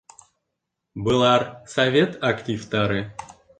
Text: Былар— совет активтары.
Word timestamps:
Былар— 1.09 1.45
совет 1.75 2.19
активтары. 2.33 3.07